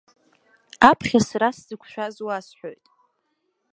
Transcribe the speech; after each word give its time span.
Аԥхьа 0.89 1.19
сара 1.29 1.49
сзықәшәаз 1.57 2.15
уасҳәоит… 2.25 2.83